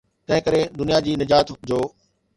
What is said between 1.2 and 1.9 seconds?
نجات جو.